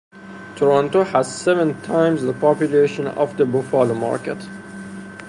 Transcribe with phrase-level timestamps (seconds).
[0.55, 4.39] Toronto has seven times the population of the Buffalo market.